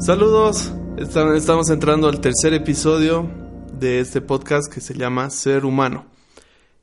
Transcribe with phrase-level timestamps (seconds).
[0.00, 3.30] Saludos, estamos entrando al tercer episodio
[3.74, 6.06] de este podcast que se llama Ser Humano.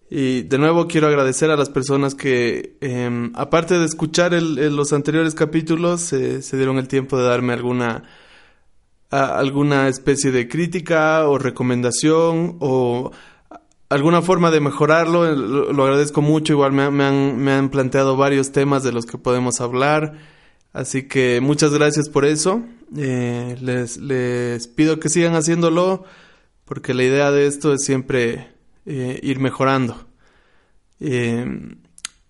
[0.08, 5.34] Y de nuevo quiero agradecer a las personas que, em, aparte de escuchar los anteriores
[5.34, 8.04] capítulos, se dieron el tiempo de darme alguna,
[9.10, 13.12] alguna especie de crítica o recomendación o
[13.90, 15.26] alguna forma de mejorarlo.
[15.74, 16.54] Lo, agradezco mucho.
[16.54, 20.37] Igual me, han, me han planteado varios temas de los que podemos hablar.
[20.78, 22.62] Así que muchas gracias por eso.
[22.96, 26.04] Eh, les, pido que sigan haciéndolo
[26.66, 28.50] porque la idea de esto es siempre
[28.86, 30.06] eh, ir mejorando.
[31.00, 31.78] Eh,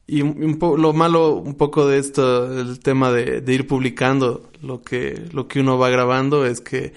[0.08, 5.50] y lo malo un poco de esto, el tema de, ir publicando lo que, lo
[5.50, 6.94] que uno va grabando es que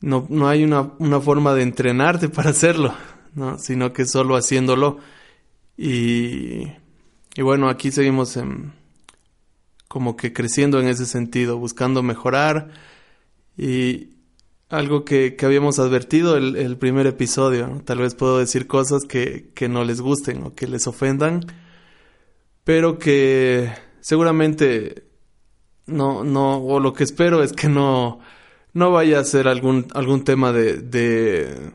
[0.00, 2.94] no, no hay una, una, forma de entrenarte para hacerlo,
[3.34, 3.58] ¿no?
[3.58, 4.96] sino que solo haciéndolo.
[5.76, 6.62] Y,
[7.34, 8.77] y bueno, aquí seguimos en,
[9.98, 12.68] como que creciendo en ese sentido, buscando mejorar
[13.56, 14.10] y,
[14.68, 17.82] algo que, que habíamos advertido el, el primer episodio.
[17.84, 21.40] Tal vez puedo decir cosas que, que no les gusten o que les ofendan,
[22.64, 25.04] pero que seguramente
[25.86, 28.20] no, no, o lo que espero es que no,
[28.74, 31.72] no vaya a ser algún, algún tema de, de,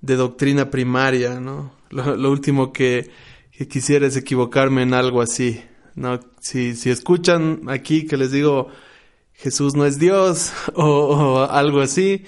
[0.00, 1.72] de doctrina primaria, ¿no?
[1.90, 3.10] Lo, lo último que,
[3.50, 5.60] que, quisiera es equivocarme en algo así,
[5.94, 6.20] ¿no?
[6.40, 8.68] Si, si escuchan aquí que les digo,
[9.34, 12.24] Jesús no es Dios o, algo así,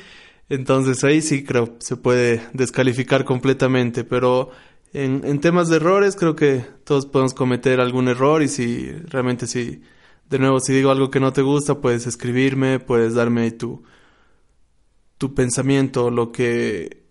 [0.49, 4.51] entonces ahí sí creo se puede descalificar completamente, pero
[4.93, 9.47] en, en, temas de errores creo que todos podemos cometer algún error y si realmente
[9.47, 9.83] si,
[10.29, 13.83] de nuevo, si digo algo que no te gusta, puedes escribirme, puedes darme tu,
[15.19, 17.05] tu pensamiento, lo que,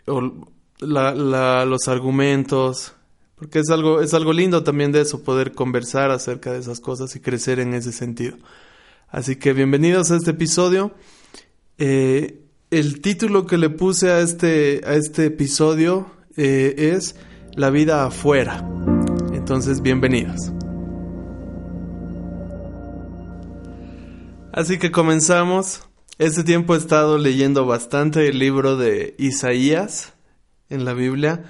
[0.80, 2.96] la, la, los argumentos,
[3.42, 7.16] porque es algo, es algo lindo también de eso, poder conversar acerca de esas cosas
[7.16, 8.38] y crecer en ese sentido.
[9.10, 10.94] Así que bienvenidos a este episodio.
[11.80, 17.16] Eh, el título que le puse a este, a este episodio eh, es
[17.56, 18.64] La vida afuera.
[19.34, 20.52] Entonces, bienvenidos.
[24.54, 25.82] Así que comenzamos.
[26.20, 30.14] Este tiempo he estado leyendo bastante el libro de Isaías
[30.70, 31.44] en la Biblia.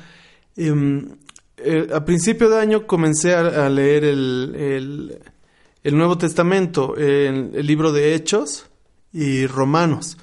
[0.56, 1.18] Em,
[1.64, 5.22] eh, a principio de año comencé a, leer el
[5.84, 8.68] el Nuevo Testamento, el, el libro de Hechos
[9.12, 10.18] y Romanos.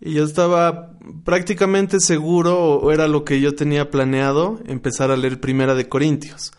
[0.00, 0.92] Y yo estaba
[1.24, 6.52] prácticamente seguro, o era lo que yo tenía planeado, empezar a leer Primera de Corintios.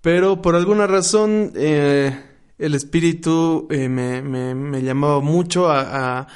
[0.00, 2.18] Pero por alguna razón eh,
[2.58, 6.26] el Espíritu eh, me, me, llamaba mucho a,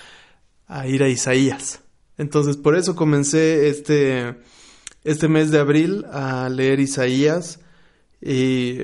[0.67, 1.81] a, ir a Isaías.
[2.19, 4.37] Entonces por eso comencé este,
[5.05, 7.61] este mes de abril a leer Isaías.
[8.21, 8.79] Y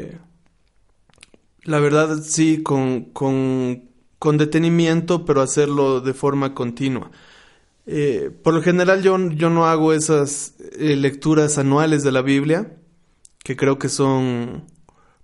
[1.64, 3.88] la verdad sí, con, con,
[4.18, 7.10] con detenimiento, pero hacerlo de forma continua.
[7.86, 12.76] Eh, por lo general yo, yo no hago esas eh, lecturas anuales de la Biblia,
[13.42, 14.64] que creo que son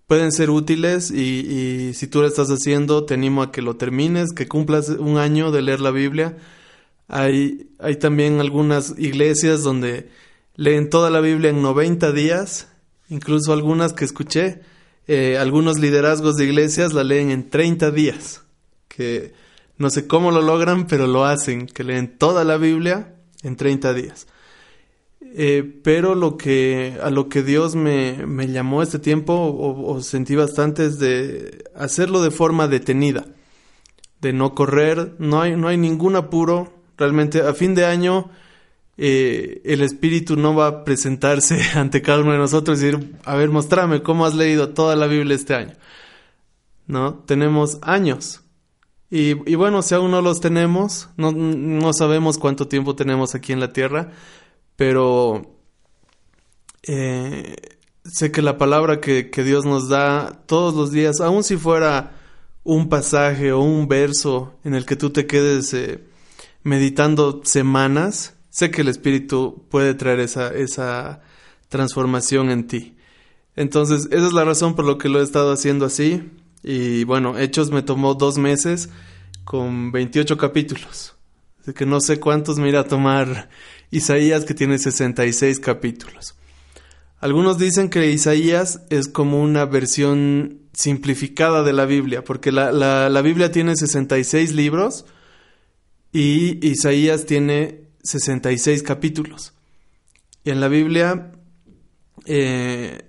[0.07, 4.33] pueden ser útiles y, si tú lo estás haciendo te animo a que lo termines,
[4.33, 6.37] que cumplas un año de leer la Biblia.
[7.09, 10.09] Hay, hay también algunas iglesias donde
[10.57, 12.69] leen toda la Biblia en 90 días,
[13.09, 14.61] incluso algunas que escuché
[15.09, 18.43] eh, algunos liderazgos de iglesias la leen en 30 días,
[18.89, 19.35] que
[19.79, 23.95] no sé cómo lo logran, pero lo hacen, que leen toda la Biblia en 30
[23.95, 24.27] días.
[25.21, 30.35] Eh, pero lo que, a lo que Dios me, me llamó este tiempo, o, sentí
[30.35, 33.27] bastante, es de hacerlo de forma detenida,
[34.21, 38.31] de no correr, no hay, no hay ningún apuro, realmente a fin de año
[38.99, 43.35] eh, el Espíritu no va a presentarse ante cada uno de nosotros y decir, a
[43.35, 45.73] ver, mostrame cómo has leído toda la Biblia este año.
[46.87, 47.15] ¿No?
[47.27, 48.43] Tenemos años.
[49.09, 53.61] Y, bueno, si aún no los tenemos, no, no, sabemos cuánto tiempo tenemos aquí en
[53.61, 54.11] la tierra,
[54.75, 55.57] pero
[56.83, 57.55] eh,
[58.05, 62.15] sé que la palabra que, Dios nos da todos los días, aun si fuera
[62.65, 66.05] un pasaje o un verso en el que tú te quedes eh,
[66.65, 71.21] meditando semanas, sé que el Espíritu puede traer esa, esa
[71.69, 72.97] transformación en ti.
[73.55, 76.31] Entonces, esa es la razón por lo que lo he estado haciendo así.
[76.63, 78.89] Y bueno, Hechos me tomó dos meses
[79.45, 81.17] con 28 capítulos.
[81.61, 83.51] Así que no sé cuántos me irá a tomar
[83.91, 86.35] Isaías, que tiene 66 capítulos.
[87.21, 93.11] Algunos dicen que Isaías es como una versión simplificada de la Biblia, porque la, la,
[93.11, 95.05] la Biblia tiene 66 libros
[96.11, 99.53] y Isaías tiene 66 capítulos.
[100.45, 101.33] Y en la Biblia,
[102.25, 103.03] eh,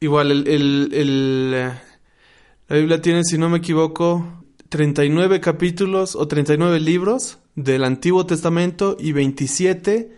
[0.00, 7.38] igual, el, el, la Biblia tiene, si no me equivoco, 39 capítulos o 39 libros
[7.54, 10.12] del Antiguo Testamento y 27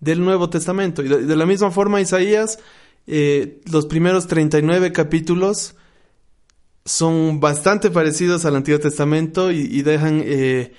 [0.00, 1.02] del Nuevo Testamento.
[1.02, 2.58] Y de, la misma forma, Isaías,
[3.06, 5.76] eh, los primeros 39 capítulos
[6.84, 10.72] son bastante parecidos al Antiguo Testamento y, dejan eh,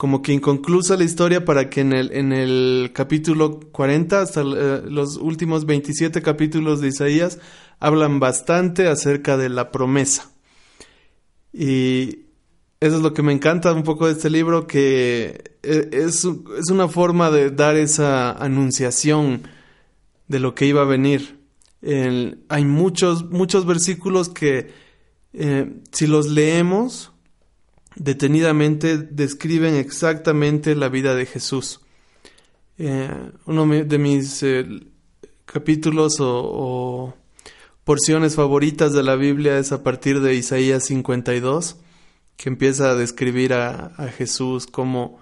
[0.00, 4.80] como que inconclusa la historia para que en el, en el capítulo 40 hasta eh,
[4.86, 7.38] los últimos 27 capítulos de Isaías
[7.80, 10.30] hablan bastante acerca de la promesa.
[11.52, 12.20] Y
[12.80, 16.70] eso es lo que me encanta un poco de este libro, que e, es, es
[16.70, 19.42] una forma de dar esa anunciación
[20.28, 21.40] de lo que iba a venir.
[22.48, 24.72] hay muchos, muchos versículos que
[25.34, 27.12] eh, si los leemos
[28.00, 31.80] detenidamente describen exactamente la vida de Jesús.
[32.78, 34.66] Eh, uno de mis eh,
[35.44, 37.14] capítulos o,
[37.84, 41.76] porciones favoritas de la Biblia es a partir de Isaías 52
[42.38, 45.18] que empieza a describir a, Jesús como,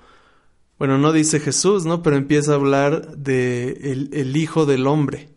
[0.78, 2.00] bueno, no dice Jesús, ¿no?
[2.04, 5.30] Pero empieza a hablar de el, Hijo del Hombre.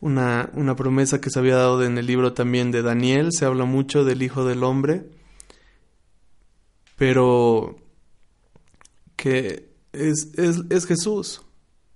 [0.00, 3.64] Una, una, promesa que se había dado en el libro también de Daniel, se habla
[3.64, 5.06] mucho del Hijo del Hombre,
[7.00, 7.78] pero
[9.16, 11.40] que es, es, Jesús.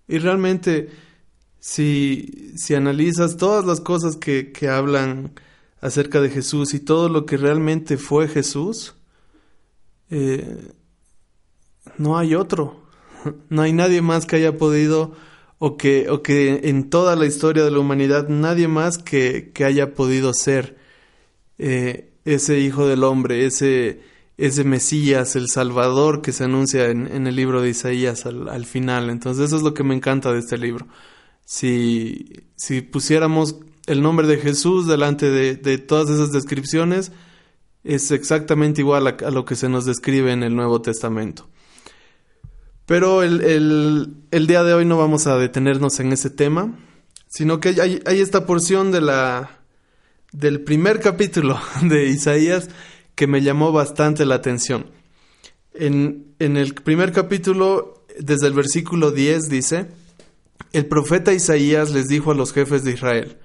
[0.08, 0.88] Y realmente,
[1.60, 5.34] si, si analizas todas las cosas que, que hablan
[5.82, 8.94] acerca de Jesús y todo lo que realmente fue Jesús,
[10.08, 10.72] eh,
[11.98, 12.82] no hay otro.
[13.50, 15.12] No hay nadie más que haya podido
[15.58, 19.66] o que, o que en toda la historia de la humanidad nadie más que, que
[19.66, 20.78] haya podido ser
[21.58, 27.36] eh, ese hijo del hombre, ese, ese Mesías, el Salvador que se anuncia en, el
[27.36, 29.10] libro de Isaías al, final.
[29.10, 30.86] Entonces eso es lo que me encanta de este libro.
[31.44, 32.26] Si,
[32.56, 37.12] si pusiéramos el nombre de Jesús delante de, todas esas descripciones
[37.84, 41.48] es exactamente igual a, lo que se nos describe en el Nuevo Testamento.
[42.86, 46.78] Pero el, día de hoy no vamos a detenernos en ese tema,
[47.28, 49.58] sino que hay, esta porción de la,
[50.32, 52.68] del primer capítulo de Isaías
[53.14, 54.86] que me llamó bastante la atención.
[55.74, 59.88] En, en el primer capítulo, desde el versículo 10 dice,
[60.72, 63.38] el profeta Isaías les dijo a los jefes de Israel,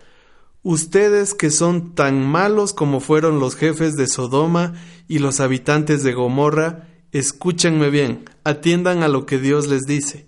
[0.61, 4.73] Ustedes que son tan malos como fueron los jefes de Sodoma
[5.07, 10.27] y los habitantes de Gomorra, escúchenme bien, atiendan a lo que Dios les dice.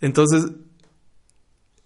[0.00, 0.52] Entonces,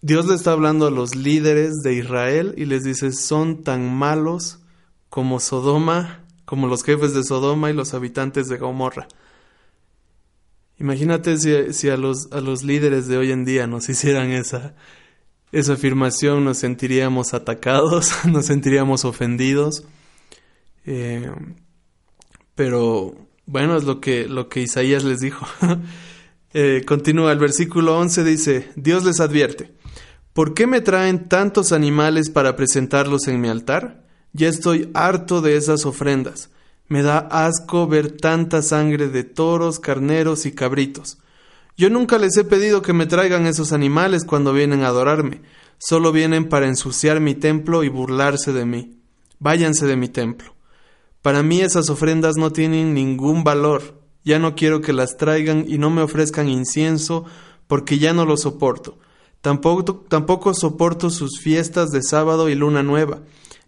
[0.03, 4.61] Dios le está hablando a los líderes de Israel y les dice, son tan malos
[5.09, 9.07] como Sodoma, como los jefes de Sodoma y los habitantes de Gomorra.
[10.81, 14.75] Imagínate si, a, los, a los líderes de hoy en día nos hicieran esa,
[15.53, 19.85] esa afirmación nos sentiríamos atacados, nos sentiríamos ofendidos.
[20.87, 21.31] Eh,
[22.57, 23.15] pero
[23.47, 25.47] bueno, es lo que, lo que Isaías les dijo.
[26.53, 29.71] Eh, continúa el versículo 11, dice, Dios les advierte,
[30.33, 34.10] ¿por qué me traen tantos animales para presentarlos en mi altar?
[34.33, 36.51] Ya estoy harto de esas ofrendas.
[36.89, 41.19] Me da asco ver tanta sangre de toros, carneros y cabritos.
[41.77, 45.41] Yo nunca les he pedido que me traigan esos animales cuando vienen a adorarme.
[45.79, 48.99] Solo vienen para ensuciar mi templo y burlarse de mí.
[49.39, 50.55] Váyanse de mi templo.
[51.23, 54.01] Para mí esas ofrendas no tienen ningún valor.
[54.25, 57.25] Ya no quiero que las traigan y no me ofrezcan incienso
[57.67, 58.99] porque ya no lo soporto.
[59.41, 63.21] Tampoco, tampoco soporto sus fiestas de sábado y luna nueva,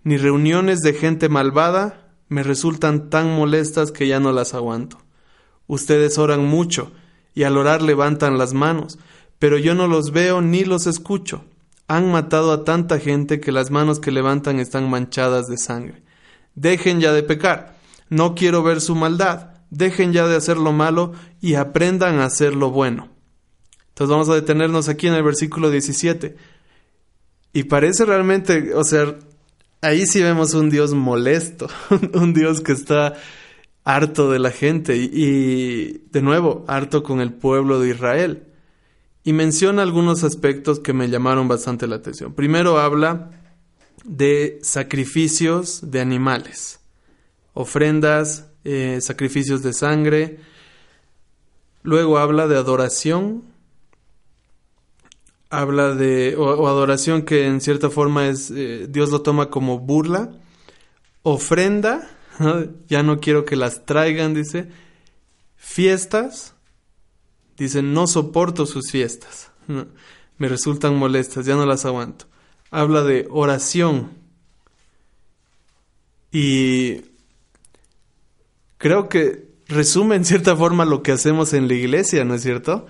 [0.04, 4.98] ni reuniones de gente malvada me resultan tan molestas que ya no las aguanto.
[5.66, 6.92] Ustedes oran mucho,
[7.34, 8.98] y al orar levantan las manos,
[9.38, 11.44] pero yo no los veo ni los escucho.
[11.88, 16.02] Han matado a tanta gente que las manos que levantan están manchadas de sangre.
[16.54, 17.76] Dejen ya de pecar.
[18.08, 19.50] No quiero ver su maldad.
[19.70, 23.08] Dejen ya de hacer lo malo y aprendan a hacer lo bueno.
[23.88, 26.36] Entonces vamos a detenernos aquí en el versículo 17.
[27.52, 29.16] Y parece realmente, o sea,
[29.82, 31.68] ahí sí vemos un Dios molesto,
[32.14, 33.14] un Dios que está
[33.84, 38.44] harto de la gente y, de nuevo, harto con el pueblo de Israel.
[39.24, 42.32] Y menciona algunos aspectos que me llamaron bastante la atención.
[42.34, 43.30] Primero habla
[44.04, 46.80] de sacrificios de animales,
[47.52, 50.40] ofrendas, eh, sacrificios de sangre.
[51.82, 53.44] Luego habla de adoración.
[55.52, 60.32] Habla de, o, adoración que en cierta forma es, eh, Dios lo toma como burla.
[61.22, 62.08] Ofrenda,
[62.88, 64.68] ya no quiero que las traigan, dice.
[65.56, 66.54] Fiestas,
[67.58, 69.50] dice, no soporto sus fiestas,
[70.38, 72.24] me resultan molestas, ya no las aguanto.
[72.70, 74.10] Habla de oración.
[76.32, 77.02] Y
[78.78, 82.86] creo que resume en cierta forma lo que hacemos en la iglesia, ¿no es cierto?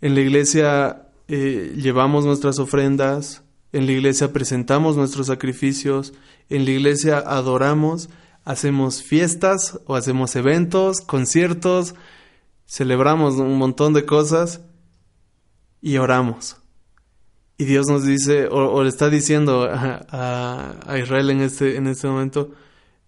[0.00, 6.12] En la iglesia eh, llevamos nuestras ofrendas, en la iglesia presentamos nuestros sacrificios,
[6.48, 8.10] en la iglesia adoramos,
[8.44, 11.94] hacemos fiestas o hacemos eventos, conciertos,
[12.66, 14.62] celebramos un montón de cosas
[15.80, 16.56] y oramos.
[17.58, 22.50] Y Dios nos dice, o, le está diciendo a, Israel en este, en este momento,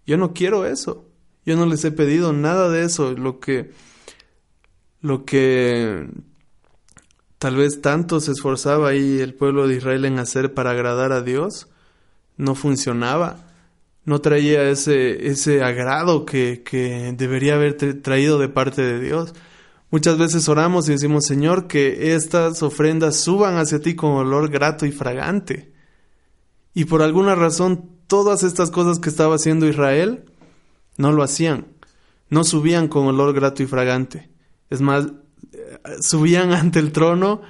[0.05, 1.09] yo no quiero eso.
[1.45, 3.11] Yo no les he pedido nada de eso.
[3.11, 3.71] Lo que,
[5.01, 6.07] lo que
[7.43, 11.21] tal vez tanto se esforzaba ahí el pueblo de Israel en hacer para agradar a
[11.21, 11.67] Dios,
[12.37, 13.49] no funcionaba.
[14.05, 19.33] No traía ese, ese agrado que, que debería haber traído de parte de Dios.
[19.91, 24.85] Muchas veces oramos y decimos, Señor, que estas ofrendas suban hacia ti con olor grato
[24.85, 25.73] y fragante.
[26.73, 30.23] Y por alguna razón, todas estas cosas que estaba haciendo Israel
[30.95, 31.67] no lo hacían.
[32.29, 34.29] No subían con olor grato y fragante.
[34.69, 35.07] Es más,
[36.01, 37.41] subían ante el trono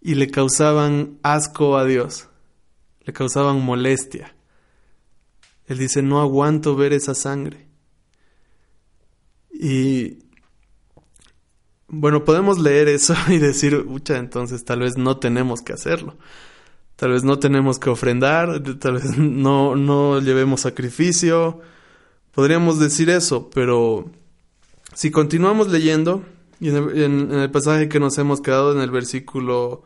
[0.00, 2.28] y le causaban asco a Dios.
[3.04, 4.34] Le causaban molestia.
[5.66, 7.66] Él dice, no aguanto ver esa sangre.
[9.52, 10.18] Y
[11.88, 16.16] bueno, podemos leer eso y decir, ucha, entonces tal vez no tenemos que hacerlo.
[16.96, 21.60] Tal vez no tenemos que ofrendar, tal vez no, no llevemos sacrificio.
[22.32, 24.10] Podríamos decir eso, pero
[24.94, 26.24] si continuamos leyendo,
[26.60, 29.84] y en el, en el pasaje que nos hemos quedado en el versículo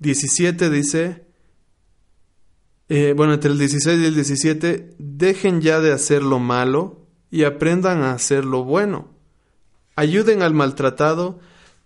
[0.00, 1.24] 17 dice,
[2.88, 7.44] eh, bueno, entre el 16 y el 17, dejen ya de hacer lo malo y
[7.44, 9.14] aprendan a hacer lo bueno
[9.96, 11.38] Ayuden al maltratado,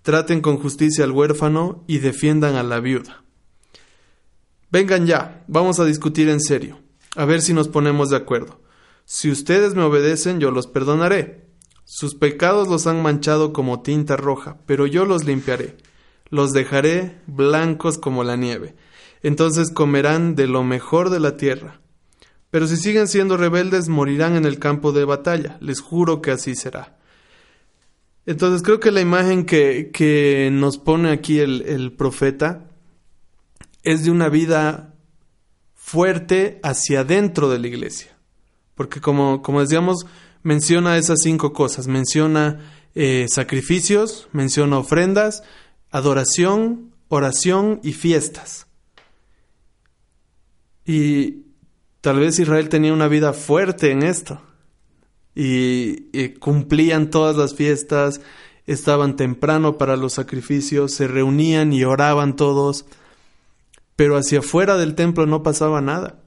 [0.02, 3.22] traten con justicia al huérfano y defiendan a la viuda.
[4.70, 6.80] Vengan ya, vamos a discutir en serio,
[7.16, 8.60] a ver si nos ponemos de acuerdo.
[9.04, 11.47] Si ustedes me obedecen, yo los perdonaré.
[11.90, 15.74] Sus pecados los han manchado como tinta roja, pero yo los limpiaré.
[16.28, 18.76] Los dejaré blancos como la nieve.
[19.22, 21.80] Entonces comerán de lo mejor de la tierra.
[22.50, 25.56] Pero si siguen siendo rebeldes, morirán en el campo de batalla.
[25.62, 26.98] Les juro que así será.
[28.26, 32.68] Entonces creo que la imagen que, nos pone aquí el, profeta
[33.82, 34.94] es de una vida
[35.72, 38.14] fuerte hacia adentro de la iglesia.
[38.74, 40.04] Porque como, como decíamos,
[40.48, 41.88] menciona esas cinco cosas.
[41.88, 42.60] Menciona
[42.94, 45.42] eh, sacrificios, menciona ofrendas,
[45.90, 48.66] adoración, oración y fiestas.
[50.86, 51.42] Y
[52.00, 54.40] tal vez Israel tenía una vida fuerte en esto
[55.34, 58.22] y, cumplían todas las fiestas,
[58.66, 62.86] estaban temprano para los sacrificios, se reunían y oraban todos,
[63.96, 66.22] pero hacia afuera del templo no pasaba nada.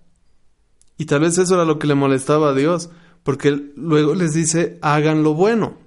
[0.99, 2.91] Y tal vez eso era lo que le molestaba a Dios,
[3.23, 5.77] porque luego les dice, hagan lo bueno.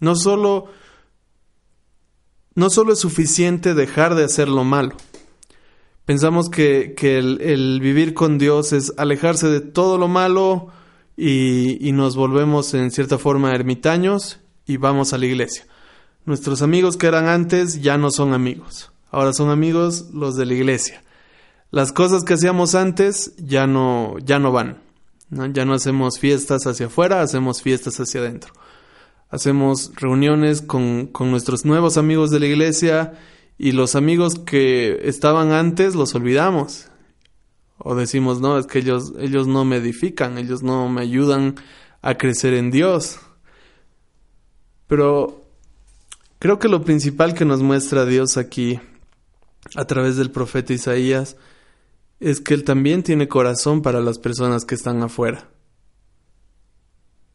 [0.00, 0.66] No solo,
[2.54, 4.96] no solo es suficiente dejar de hacer lo malo.
[6.04, 10.72] Pensamos que, el, vivir con Dios es alejarse de todo lo malo,
[11.16, 15.66] y, nos volvemos en cierta forma ermitaños y vamos a la iglesia.
[16.24, 20.54] Nuestros amigos que eran antes ya no son amigos, ahora son amigos los de la
[20.54, 21.02] iglesia.
[21.70, 24.78] Las cosas que hacíamos antes ya no, ya no van.
[25.32, 28.52] Ya no hacemos fiestas hacia afuera, hacemos fiestas hacia adentro.
[29.30, 33.14] Hacemos reuniones con, con nuestros nuevos amigos de la iglesia
[33.56, 36.90] y los amigos que estaban antes los olvidamos
[37.84, 41.56] o decimos, no, es que ellos, ellos no me edifican, ellos no me ayudan
[42.00, 43.18] a crecer en Dios.
[44.86, 45.44] Pero
[46.38, 48.78] creo que lo principal que nos muestra Dios aquí,
[49.74, 51.36] a través del profeta Isaías,
[52.22, 55.48] es que Él también tiene corazón para las personas que están afuera.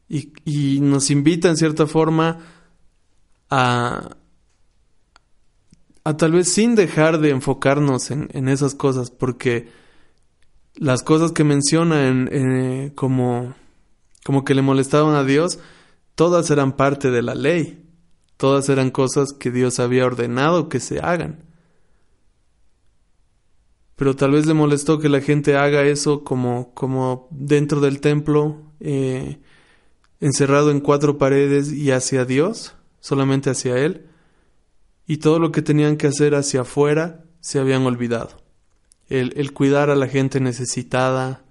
[0.08, 2.38] Y, nos invita en cierta forma
[3.50, 4.16] a,
[6.02, 9.68] a tal vez sin dejar de enfocarnos en, en esas cosas, porque
[10.78, 13.54] las cosas que menciona en, eh, como,
[14.24, 15.58] como que le molestaban a Dios,
[16.14, 17.84] todas eran parte de la ley.
[18.36, 21.47] Todas eran cosas que Dios había ordenado que se hagan.
[23.98, 28.62] Pero tal vez le molestó que la gente haga eso como, como dentro del templo,
[28.80, 29.38] eh,
[30.20, 34.06] encerrado en cuatro paredes y hacia Dios, solamente hacia Él.
[35.06, 38.48] Y todo lo que tenían que hacer hacia afuera se habían olvidado
[39.08, 41.42] el, cuidar a la gente necesitada,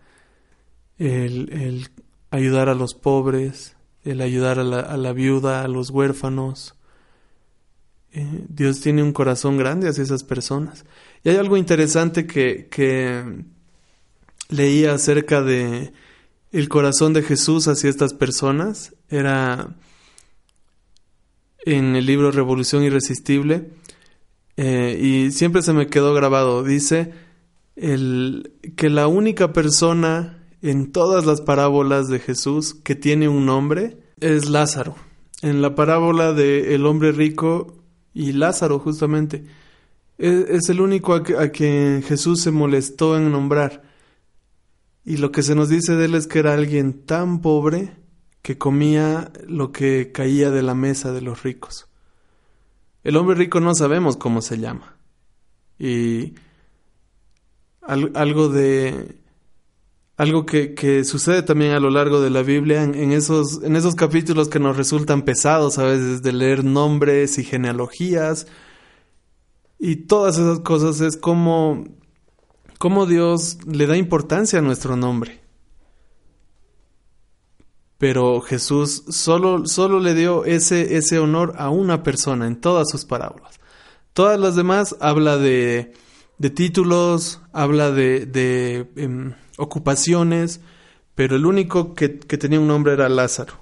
[0.97, 1.89] el,
[2.29, 6.75] ayudar a los pobres, el ayudar a la, viuda, a los huérfanos.
[8.17, 10.85] Eh, Dios tiene un corazón grande hacia esas personas.
[11.23, 13.43] Y hay algo interesante que, que
[14.49, 15.93] leía acerca de
[16.51, 19.75] el corazón de Jesús hacia estas personas, era
[21.63, 23.69] en el libro Revolución Irresistible
[24.55, 26.63] eh, y siempre se me quedó grabado.
[26.63, 27.13] Dice
[27.75, 33.99] el, que la única persona en todas las parábolas de Jesús que tiene un nombre
[34.19, 34.95] es Lázaro.
[35.43, 37.77] En la parábola de el hombre rico
[38.17, 39.45] y Lázaro justamente
[40.17, 43.83] es, el único a, a quien Jesús se molestó en nombrar.
[45.05, 47.91] Y lo que se nos dice de él es que era alguien tan pobre
[48.41, 51.89] que comía lo que caía de la mesa de los ricos.
[53.03, 54.97] El hombre rico no sabemos cómo se llama.
[55.77, 56.33] Y
[57.83, 59.15] algo de
[60.17, 64.49] algo que, sucede también a lo largo de la Biblia, en, esos, en esos capítulos
[64.49, 68.47] que nos resultan pesados a veces de leer nombres y genealogías
[69.77, 71.83] y todas esas cosas, es como,
[72.79, 75.39] como Dios le da importancia a nuestro nombre.
[77.99, 83.05] Pero Jesús solo, solo le dio ese, ese honor a una persona en todas sus
[83.05, 83.59] parábolas.
[84.13, 85.93] Todas las demás habla de,
[86.37, 90.61] de títulos, habla de, de em, ocupaciones,
[91.15, 93.53] pero el único que, tenía un nombre era Lázaro.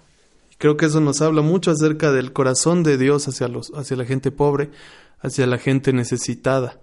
[0.57, 4.05] Creo que eso nos habla mucho acerca del corazón de Dios hacia, los, hacia la
[4.05, 4.71] gente pobre,
[5.19, 6.79] hacia la gente necesitada.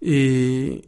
[0.00, 0.84] Y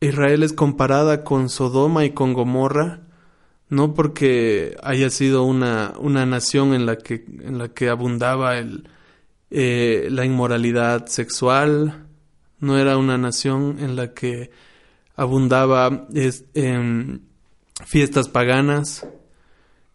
[0.00, 3.02] Israel es comparada con Sodoma y con Gomorra
[3.70, 8.88] no porque haya sido una, una nación en la que, en la que abundaba el,
[9.50, 12.06] eh, la inmoralidad sexual,
[12.60, 14.50] no era una nación en la que
[15.16, 16.06] abundaba
[16.54, 17.22] en
[17.84, 19.06] fiestas paganas,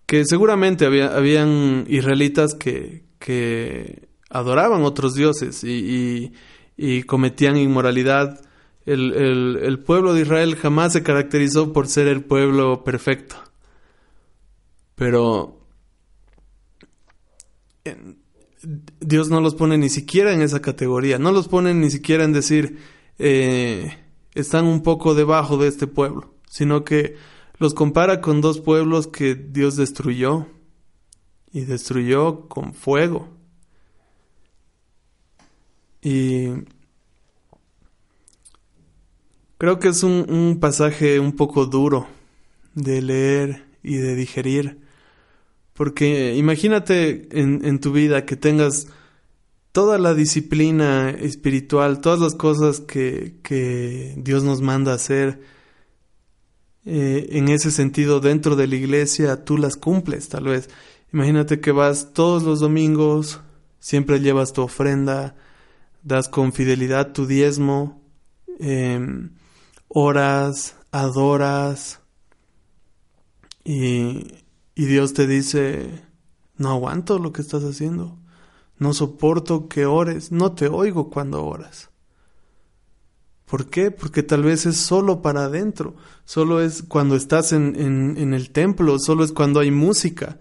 [0.06, 6.34] que seguramente había, habían israelitas que, que adoraban otros dioses y,
[6.78, 8.42] y, cometían inmoralidad.
[8.86, 13.36] El, el, el pueblo de Israel jamás se caracterizó por ser el pueblo perfecto.
[14.96, 15.66] Pero
[19.00, 22.34] Dios no los pone ni siquiera en esa categoría, no los pone ni siquiera en
[22.34, 22.80] decir
[23.20, 23.98] eh,
[24.34, 27.16] están un poco debajo de este pueblo, sino que
[27.58, 30.48] los compara con dos pueblos que Dios destruyó
[31.52, 33.30] y destruyó con fuego.
[36.02, 36.50] Y
[39.58, 42.08] creo que es un, un pasaje un poco duro
[42.74, 44.85] de leer y de digerir
[45.76, 48.88] porque imagínate en, tu vida que tengas
[49.74, 55.42] toda la disciplina espiritual, todas las cosas que, Dios nos manda hacer,
[56.86, 60.70] eh, en ese sentido dentro de la iglesia, tú las cumples tal vez.
[61.12, 63.42] Imagínate que vas todos los domingos,
[63.80, 65.36] siempre llevas tu ofrenda,
[66.04, 68.02] das con fidelidad tu diezmo,
[68.60, 69.32] em,
[69.90, 72.00] oras, adoras
[73.66, 74.45] y
[74.76, 76.04] y Dios te dice,
[76.58, 78.20] no aguanto lo que estás haciendo,
[78.78, 81.90] no soporto que ores, no te oigo cuando oras.
[83.46, 83.92] ¿Por qué?
[83.92, 87.76] Porque tal vez es solo para adentro, solo es cuando estás en,
[88.18, 90.40] en, el templo, solo es cuando hay música.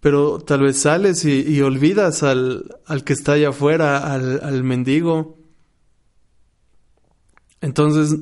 [0.00, 5.38] Pero tal vez sales y, olvidas al, al, que está allá afuera, al, al mendigo.
[7.60, 8.18] Entonces,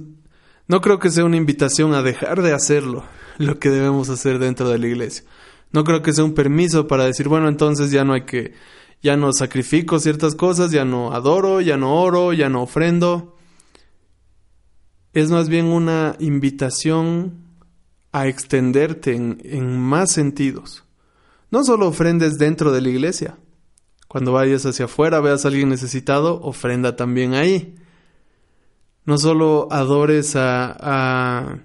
[0.68, 3.04] no creo que sea una invitación a dejar de hacerlo,
[3.40, 5.24] lo que debemos hacer dentro de la iglesia.
[5.72, 8.52] No creo que sea un permiso para decir, bueno, entonces ya no hay que,
[9.02, 13.36] ya no sacrifico ciertas cosas, ya no adoro, ya no oro, ya no ofrendo.
[15.14, 17.46] Es más bien una invitación
[18.12, 20.84] a extenderte en, en más sentidos.
[21.50, 23.38] No solo ofrendes dentro de la iglesia.
[24.06, 27.76] Cuando vayas hacia afuera, veas a alguien necesitado, ofrenda también ahí.
[29.06, 31.60] No solo adores a, a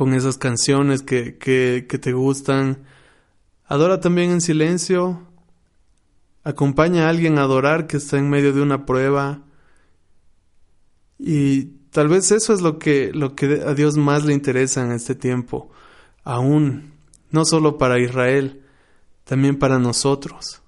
[0.00, 2.84] con esas canciones que, que, te gustan.
[3.66, 5.26] Adora también en silencio.
[6.42, 9.42] Acompaña a alguien a adorar que está en medio de una prueba.
[11.18, 14.92] Y tal vez eso es lo que, lo que a Dios más le interesa en
[14.92, 15.70] este tiempo.
[16.24, 16.94] Aún,
[17.30, 18.62] no solo para Israel,
[19.24, 20.62] también para nosotros.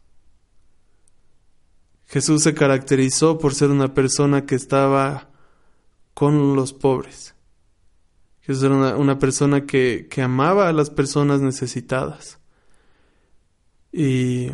[2.04, 5.30] Jesús se caracterizó por ser una persona que estaba
[6.12, 7.32] con los pobres.
[8.42, 12.40] Jesús era una, persona que, que amaba a las personas necesitadas.
[13.92, 14.48] Y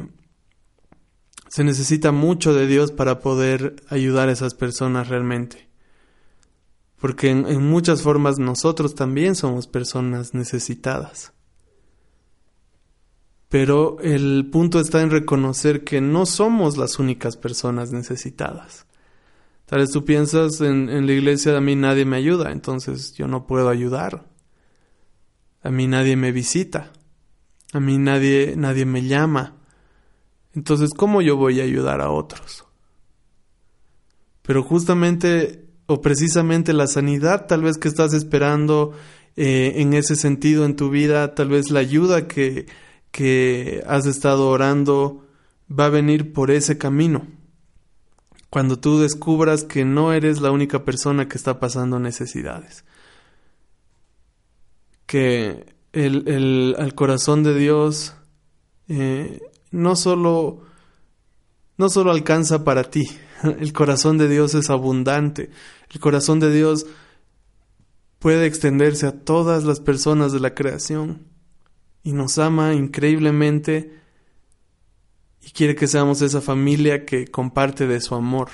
[1.49, 5.69] se necesita mucho de Dios para poder ayudar a esas personas realmente.
[7.01, 11.33] Porque en, en, muchas formas nosotros también somos personas necesitadas.
[13.49, 18.88] Pero el punto está en reconocer que no somos las únicas personas necesitadas.
[19.69, 23.47] Tal vez tú piensas en, la iglesia a mí nadie me ayuda, entonces yo no
[23.47, 24.27] puedo ayudar.
[25.63, 26.91] a mí nadie me visita,
[27.75, 29.59] a mí nadie, nadie me llama.
[30.55, 32.65] Entonces, ¿cómo yo voy a ayudar a otros?
[34.41, 38.95] Pero justamente o precisamente la sanidad tal vez que estás esperando
[39.37, 42.65] eh, en ese sentido en tu vida, tal vez la ayuda que,
[43.11, 45.27] que has estado orando
[45.71, 47.38] va a venir por ese camino.
[48.51, 52.85] Cuando tú descubras que no eres la única persona que está pasando necesidades.
[55.07, 56.29] Que el,
[56.79, 58.15] el, corazón de Dios
[58.89, 60.63] eh, no solo
[61.77, 63.05] no solo alcanza para ti,
[63.43, 65.51] el corazón de Dios es abundante,
[65.91, 66.87] el corazón de Dios
[68.19, 71.27] puede extenderse a todas las personas de la creación
[72.03, 73.99] y nos ama increíblemente
[75.43, 78.49] y quiere que seamos esa familia que comparte de su amor.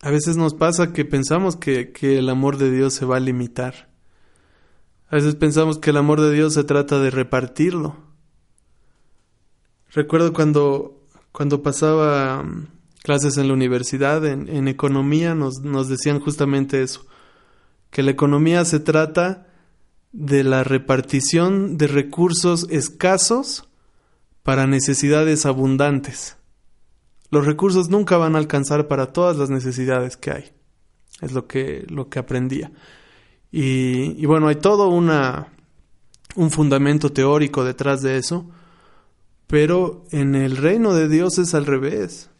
[0.00, 3.20] A veces nos pasa que pensamos que, que, el amor de Dios se va a
[3.20, 3.90] limitar.
[5.08, 7.96] A veces pensamos que el amor de Dios se trata de repartirlo.
[9.92, 12.68] Recuerdo cuando, cuando pasaba mm,
[13.02, 17.06] clases en la universidad, en, economía, nos, nos decían justamente eso,
[17.90, 19.46] que la economía se trata
[20.12, 23.68] de la repartición de recursos escasos
[24.46, 26.36] para necesidades abundantes.
[27.32, 30.52] Los recursos nunca van a alcanzar para todas las necesidades que hay.
[31.20, 32.70] Es lo que, lo que aprendía.
[33.50, 35.48] Y, bueno, hay todo una,
[36.36, 38.48] un fundamento teórico detrás de eso,
[39.48, 42.30] pero en el reino de Dios es al revés.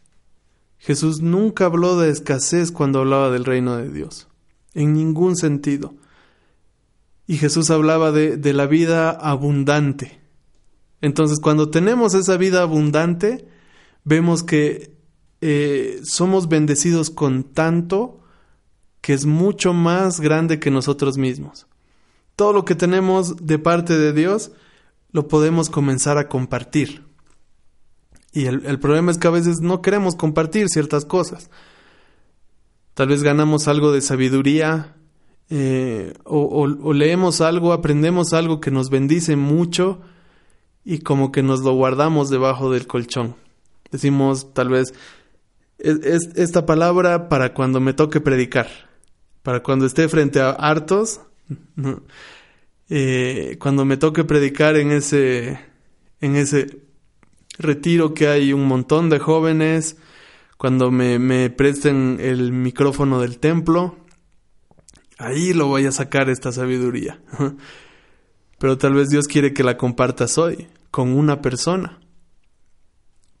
[0.77, 4.29] Jesús nunca habló de escasez cuando hablaba del reino de Dios,
[4.73, 5.93] en ningún sentido.
[7.25, 10.25] Y Jesús hablaba de, de la vida abundante.
[11.01, 13.47] Entonces, cuando tenemos esa vida abundante,
[14.03, 14.95] vemos que
[15.41, 18.21] eh, somos bendecidos con tanto
[19.01, 21.67] que es mucho más grande que nosotros mismos.
[22.35, 24.51] Todo lo que tenemos de parte de Dios
[25.11, 27.05] lo podemos comenzar a compartir.
[28.33, 31.49] Y el, problema es que a veces no queremos compartir ciertas cosas.
[32.93, 34.95] Tal vez ganamos algo de sabiduría
[35.49, 40.01] eh, o, leemos algo, aprendemos algo que nos bendice mucho
[40.89, 43.35] y como que nos lo guardamos debajo del colchón.
[43.91, 44.93] Decimos tal vez
[45.79, 48.67] es, esta palabra para cuando me toque predicar,
[49.43, 51.19] para cuando esté frente a hartos,
[52.89, 55.59] eh, cuando me toque predicar en ese,
[56.21, 56.79] en ese
[57.59, 59.97] retiro que hay un montón de jóvenes,
[60.57, 63.97] cuando me, me presten el micrófono del templo,
[65.17, 67.19] ahí lo voy a sacar esta sabiduría.
[68.57, 71.99] Pero tal vez Dios quiere que la compartas hoy, con una persona.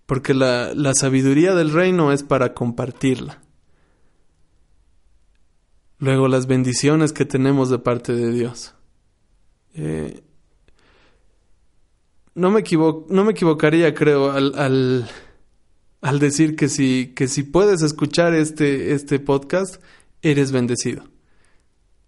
[0.05, 3.41] Porque la, la sabiduría del reino es para compartirla.
[5.99, 8.75] Luego las bendiciones que tenemos de parte de Dios.
[9.73, 10.21] Eh,
[12.35, 12.63] no, me
[13.09, 15.09] no me equivocaría, creo, al, al,
[16.01, 19.81] al, decir que si, que si puedes escuchar este, este podcast,
[20.21, 21.03] eres bendecido.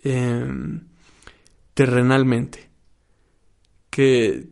[0.04, 0.88] Em,
[1.74, 2.69] terrenalmente.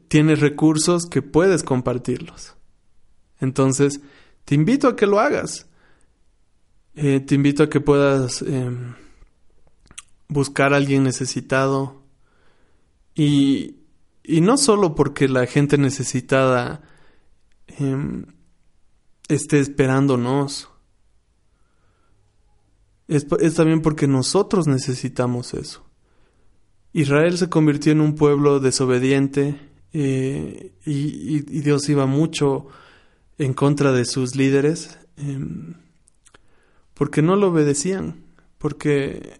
[0.07, 2.55] Tienes recursos que puedes compartirlos.
[3.39, 4.01] Entonces,
[4.45, 5.67] te invito a que lo hagas.
[6.95, 8.95] Eh, te invito a que puedas em,
[10.27, 12.01] buscar a alguien necesitado,
[13.17, 13.77] y,
[14.23, 16.83] y no solo porque la gente necesitada
[17.67, 18.25] em,
[19.27, 20.69] esté esperándonos,
[23.07, 25.86] es, es, también porque nosotros necesitamos eso.
[26.93, 29.59] Israel se convirtió en un pueblo desobediente
[29.93, 32.67] eh, y, Dios iba mucho
[33.37, 35.75] en contra de sus líderes em,
[36.93, 38.23] porque no lo obedecían,
[38.57, 39.39] porque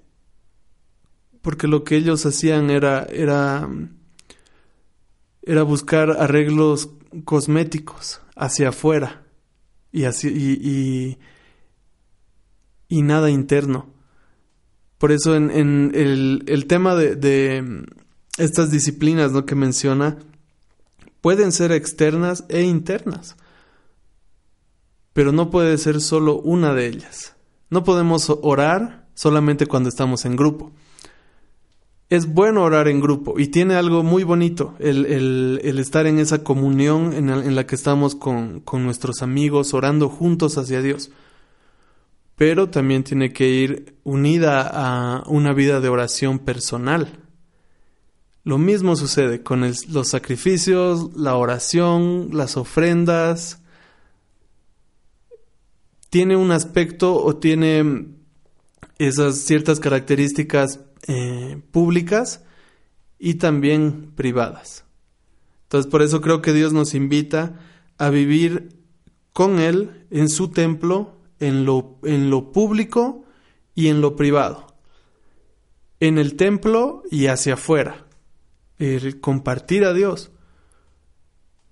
[1.48, 3.70] porque lo que ellos hacían era, era,
[5.44, 6.90] era buscar arreglos
[7.24, 9.24] cosméticos hacia afuera
[9.94, 11.18] y, y,
[12.90, 13.88] y, nada interno.
[14.98, 17.86] Por eso en, el, tema de, de,
[18.38, 19.46] estas disciplinas ¿no?
[19.46, 20.18] que menciona
[21.22, 23.36] pueden ser externas e internas,
[25.14, 27.36] pero no puede ser solo una de ellas.
[27.70, 30.72] No podemos orar solamente cuando estamos en grupo
[32.10, 37.14] es bueno orar en grupo y tiene algo muy bonito el, estar en esa comunión
[37.14, 41.12] en, la que estamos con, nuestros amigos orando juntos hacia Dios.
[42.38, 47.20] Pero también tiene que ir unida a una vida de oración personal.
[48.44, 53.62] Lo mismo sucede con los sacrificios, la oración, las ofrendas.
[56.10, 58.06] Tiene un aspecto o tiene
[59.00, 62.44] esas ciertas características eh, públicas
[63.20, 64.86] y también privadas.
[65.64, 67.60] Entonces por eso creo que Dios nos invita
[67.98, 68.70] a vivir
[69.34, 73.24] con Él en su templo, en lo, en lo público
[73.76, 74.68] y en lo privado.
[76.00, 78.06] En el templo y hacia afuera.
[78.80, 80.32] El compartir a Dios.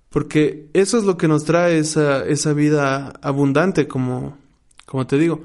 [0.10, 4.38] Porque eso es lo que nos trae esa, esa vida abundante, como,
[4.86, 5.43] como te digo.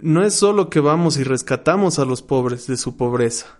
[0.00, 3.58] No es solo que vamos y rescatamos a los pobres de su pobreza.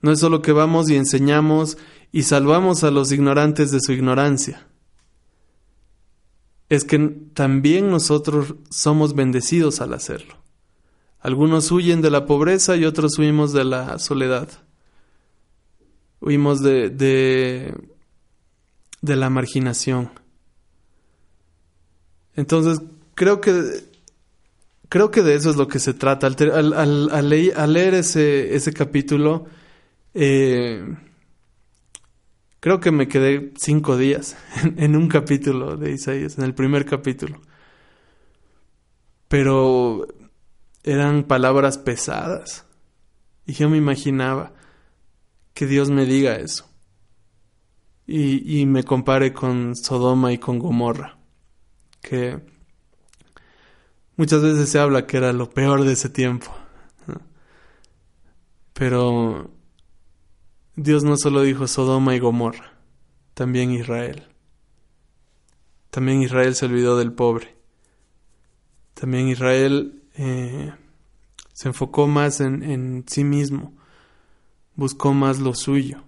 [0.00, 1.78] No es solo que vamos y enseñamos
[2.10, 4.66] y salvamos a los ignorantes de su ignorancia.
[6.72, 6.98] Es que
[7.34, 10.36] también nosotros somos bendecidos al hacerlo.
[11.20, 14.48] Algunos huyen de la pobreza y otros huimos de la soledad.
[16.18, 17.74] Huimos de, de,
[19.02, 20.12] la marginación.
[22.36, 22.80] Entonces,
[23.16, 23.52] creo que
[24.88, 26.26] creo que de eso es lo que se trata.
[26.26, 29.44] Al leer ese, ese capítulo,
[30.14, 30.82] eh,
[32.62, 34.36] creo que me quedé cinco días
[34.76, 37.40] en, un capítulo de Isaías, en el primer capítulo.
[39.26, 40.06] Pero
[40.84, 42.64] eran palabras pesadas.
[43.46, 44.52] Y yo me imaginaba
[45.54, 46.70] que Dios me diga eso.
[48.06, 51.18] Y, y me compare con Sodoma y con Gomorra.
[52.00, 52.38] Que
[54.16, 56.54] muchas veces se habla que era lo peor de ese tiempo.
[58.72, 59.50] Pero
[60.76, 62.72] Dios no solo dijo Sodoma y Gomorra,
[63.34, 64.26] también Israel.
[65.90, 67.54] También Israel se olvidó del pobre.
[68.94, 70.72] También Israel eh,
[71.52, 73.74] se enfocó más en, sí mismo,
[74.74, 76.02] buscó más lo suyo.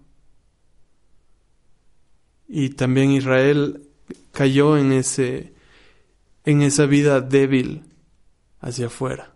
[2.48, 3.86] Y también Israel
[4.32, 5.52] cayó en ese
[6.46, 7.84] en esa vida débil
[8.60, 9.34] hacia afuera,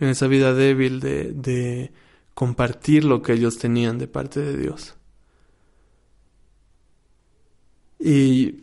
[0.00, 1.92] en esa vida débil de, de
[2.38, 4.94] compartir lo que ellos tenían de parte de Dios.
[7.98, 8.62] Y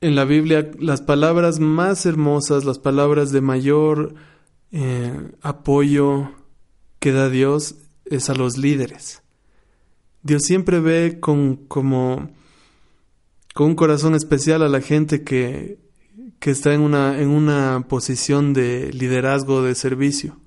[0.00, 4.14] en la Biblia las palabras más hermosas, las palabras de mayor
[4.70, 6.30] eh, apoyo
[7.00, 9.24] que da Dios es a los líderes.
[10.22, 12.30] Dios siempre ve con como
[13.54, 15.80] con un corazón especial a la gente que,
[16.38, 20.39] que está en una, en una posición de liderazgo, de servicio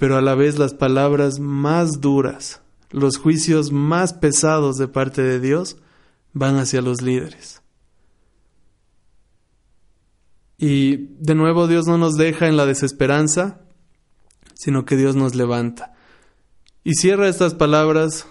[0.00, 5.38] pero a la vez las palabras más duras, los juicios más pesados de parte de
[5.40, 5.76] Dios
[6.32, 7.60] van hacia los líderes.
[10.56, 13.60] Y de nuevo Dios no nos deja en la desesperanza,
[14.54, 15.92] sino que Dios nos levanta.
[16.82, 18.26] Y cierra estas palabras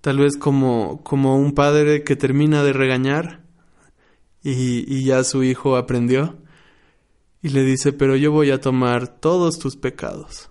[0.00, 3.44] tal vez como, como un padre que termina de regañar
[4.42, 6.38] y, y ya su hijo aprendió
[7.42, 10.50] y le dice, pero yo voy a tomar todos tus pecados.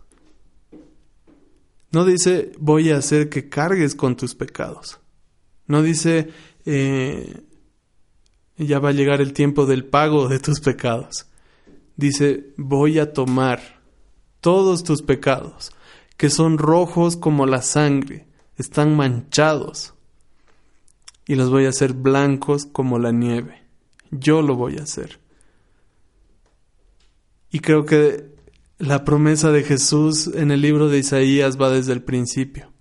[1.91, 4.99] No dice, voy a hacer que cargues con tus pecados.
[5.67, 6.29] No dice,
[6.65, 7.41] eh,
[8.57, 11.27] ya va a llegar el tiempo del pago de tus pecados.
[11.95, 13.81] Dice, voy a tomar
[14.41, 15.71] todos tus pecados,
[16.15, 19.93] que son rojos como la sangre, están manchados,
[21.27, 23.63] y los voy a hacer blancos como la nieve.
[24.11, 25.19] Yo lo voy a hacer.
[27.51, 28.25] Y creo que
[28.77, 32.71] la promesa de Jesús en el libro de Isaías va desde el principio.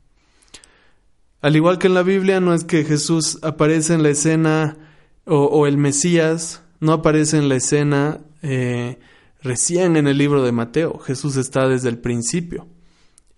[1.41, 4.77] Al igual que en la Biblia, no es que Jesús aparece en la escena
[5.25, 8.99] o, el Mesías no aparece en la escena eh,
[9.43, 10.99] recién en el libro de Mateo.
[10.99, 12.69] Jesús está desde el principio.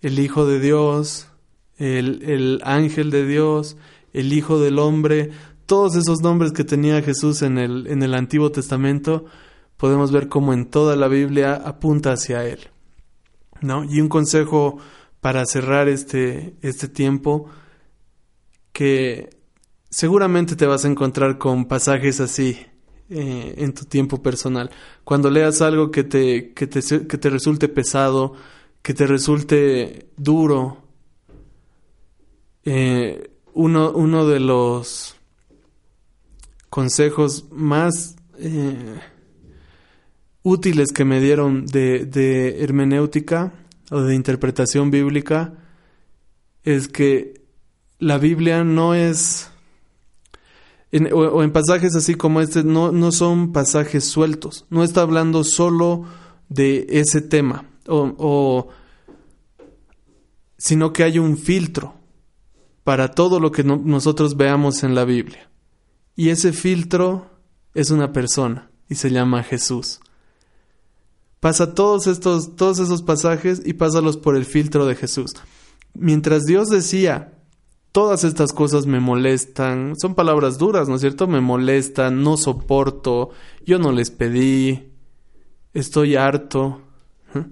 [0.01, 1.27] El Hijo de Dios,
[1.77, 3.77] el, el ángel de Dios,
[4.13, 5.31] el Hijo del Hombre,
[5.65, 9.25] todos esos nombres que tenía Jesús en el, en el Antiguo Testamento
[9.79, 12.59] podemos ver cómo en toda la Biblia apunta hacia Él.
[13.61, 13.85] ¿no?
[13.85, 14.77] Y un consejo
[15.21, 17.47] para cerrar este, este tiempo,
[18.73, 19.29] que
[19.89, 22.57] seguramente te vas a encontrar con pasajes así
[23.09, 24.69] eh, en tu tiempo personal.
[25.05, 28.33] Cuando leas algo que te, que te, que te resulte pesado,
[28.81, 30.83] que te resulte duro,
[32.65, 35.15] eh, uno, uno de los
[36.69, 38.99] consejos más eh,
[40.43, 43.53] útiles que me dieron de, hermenéutica
[43.91, 45.53] o de interpretación bíblica
[46.63, 47.41] es que
[47.97, 49.49] la Biblia no es,
[51.11, 56.05] o, en pasajes así como este, no, no son pasajes sueltos, no está hablando solo
[56.47, 58.69] de ese tema, o,
[60.57, 61.95] sino que hay un filtro
[62.83, 65.49] para todo lo que nosotros veamos en la Biblia.
[66.15, 67.29] Y ese filtro
[67.73, 70.01] es una persona y se llama Jesús.
[71.39, 75.31] Pasa todos estos, todos esos pasajes y pásalos por el filtro de Jesús.
[75.93, 77.33] Mientras Dios decía,
[77.91, 81.27] todas estas cosas me molestan, son palabras duras, ¿no es cierto?
[81.27, 83.29] Me molestan, no soporto,
[83.65, 84.91] yo no les pedí,
[85.73, 86.81] estoy harto.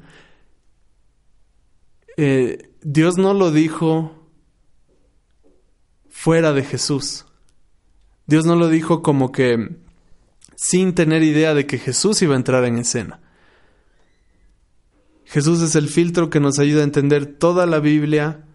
[2.19, 4.28] Eh, Dios no lo dijo
[6.10, 7.28] fuera de Jesús.
[8.26, 9.78] Dios no lo dijo como que
[10.56, 13.21] sin tener idea de que Jesús iba a entrar en escena.
[15.30, 18.46] Jesús es el filtro que nos ayuda a entender toda la Biblia,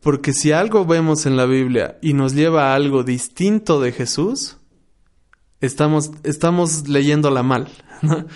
[0.00, 4.58] porque si algo vemos en la Biblia y nos lleva a algo distinto de Jesús,
[5.62, 7.68] estamos, estamos leyéndola mal.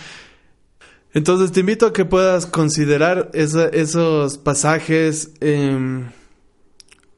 [1.12, 6.11] Entonces te invito a que puedas considerar esos pasajes em,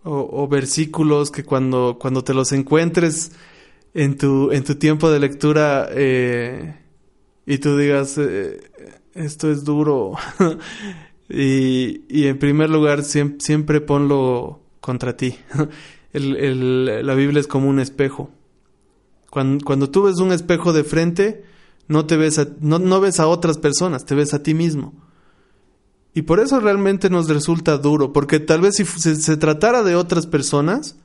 [0.02, 3.32] o, versículos que cuando, cuando te los encuentres
[3.94, 6.74] en tu, en tu tiempo de lectura eh,
[7.48, 8.60] y tú digas, eh,
[9.14, 10.12] esto es duro.
[11.30, 15.34] y, y, en primer lugar, siempre, siempre ponlo contra ti.
[16.12, 18.30] el, el, la Biblia es como un espejo.
[19.30, 21.42] Cuando, cuando, tú ves un espejo de frente,
[21.86, 24.92] no te ves a, no, no ves a otras personas, te ves a ti mismo.
[26.12, 29.96] Y por eso realmente nos resulta duro, porque tal vez si se, se tratara de
[29.96, 30.98] otras personas,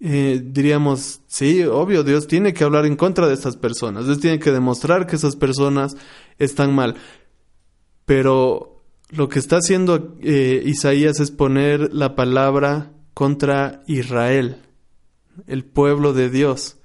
[0.00, 4.38] eh, diríamos, sí, obvio, Dios tiene que hablar en contra de estas personas, Dios tiene
[4.38, 5.96] que demostrar que esas personas
[6.38, 6.96] están mal.
[8.04, 14.62] Pero lo que está haciendo eh, Isaías es poner la palabra contra Israel,
[15.46, 16.76] el pueblo de Dios.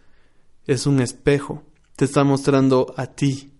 [0.65, 1.63] Es un espejo,
[1.95, 3.51] te está mostrando a ti.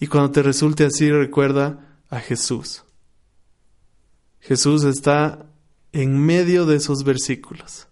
[0.00, 2.84] Y cuando te resulte así, recuerda a Jesús.
[4.40, 5.46] Jesús está
[5.92, 7.87] en medio de esos versículos.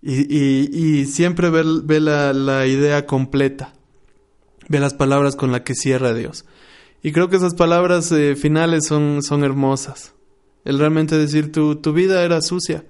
[0.00, 3.72] Y, siempre ve, la, la, idea completa.
[4.68, 6.44] Ve las palabras con las que cierra Dios.
[7.02, 10.14] Y creo que esas palabras eh, finales son, son hermosas.
[10.64, 12.84] El realmente decir tu, tu vida era sucia.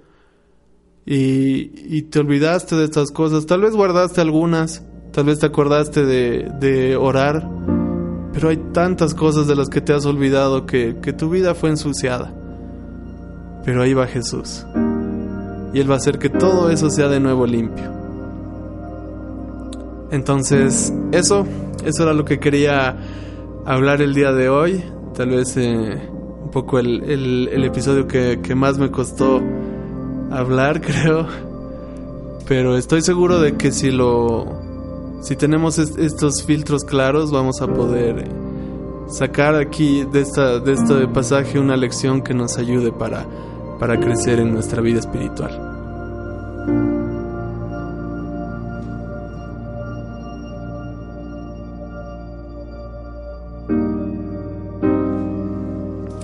[1.05, 3.45] Y, y, te olvidaste de estas cosas.
[3.45, 4.83] Tal vez guardaste algunas.
[5.11, 7.49] Tal vez te acordaste de, de orar.
[8.33, 11.69] Pero hay tantas cosas de las que te has olvidado que, que tu vida fue
[11.69, 12.35] ensuciada.
[13.65, 14.65] Pero ahí va Jesús.
[15.73, 17.91] Y Él va a hacer que todo eso sea de nuevo limpio.
[20.11, 21.45] Entonces, eso,
[21.85, 22.97] eso era lo que quería
[23.65, 24.83] hablar el día de hoy.
[25.15, 26.01] Tal vez eh,
[26.43, 29.41] un poco el, el, episodio que, que, más me costó
[30.31, 31.27] hablar, creo.
[32.47, 34.47] Pero estoy seguro de que si lo.
[35.21, 38.25] Si tenemos estos filtros claros, vamos a poder
[39.09, 43.25] sacar aquí de, esta, de este pasaje una lección que nos ayude para,
[43.79, 45.69] para crecer en nuestra vida espiritual.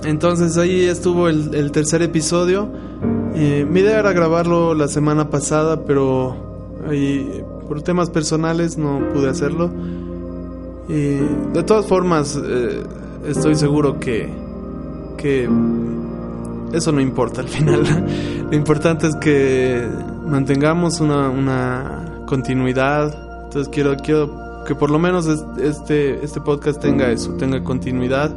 [0.04, 2.68] Entonces ahí estuvo el, tercer episodio.
[3.34, 6.36] Eh, mi idea era grabarlo la semana pasada, pero
[7.68, 9.70] por temas personales no pude hacerlo.
[10.88, 12.82] De todas formas, eh,
[13.26, 14.30] estoy seguro que,
[15.18, 15.48] que
[16.72, 17.82] eso no importa al final.
[18.50, 19.86] Lo importante es que
[20.26, 23.44] mantengamos una, una continuidad.
[23.44, 25.26] Entonces quiero, quiero que por lo menos
[25.58, 28.34] este, este podcast tenga eso, tenga continuidad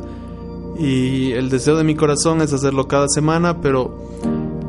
[0.78, 3.94] y el deseo de mi corazón es hacerlo cada semana, pero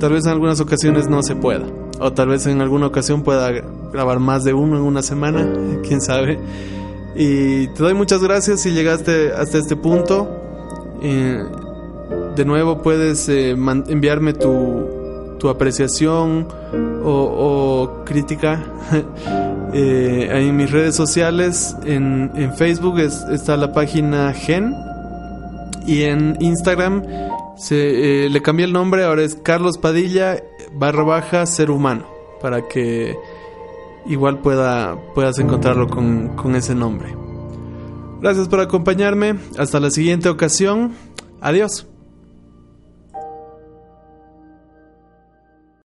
[0.00, 1.66] tal vez en algunas ocasiones no se pueda.
[2.00, 3.52] O tal vez en alguna ocasión pueda
[3.92, 5.46] grabar más de uno en una semana,
[5.86, 6.40] quién sabe.
[7.14, 10.28] Y te doy muchas gracias si llegaste hasta este punto.
[11.02, 11.44] Eh,
[12.36, 16.46] de nuevo puedes eh, enviarme tu, tu apreciación
[17.02, 18.62] o, crítica
[19.72, 21.76] eh, en mis redes sociales.
[21.84, 24.74] En, en Facebook está la página Gen
[25.86, 27.02] y en Instagram
[27.70, 32.06] eh, le cambié el nombre, ahora es Carlos Padilla barra baja ser humano,
[32.40, 33.16] para que
[34.06, 37.14] igual pueda, puedas encontrarlo con, con ese nombre.
[38.20, 40.92] Gracias por acompañarme, hasta la siguiente ocasión,
[41.40, 41.89] adiós.